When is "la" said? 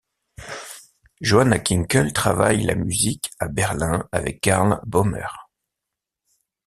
2.63-2.73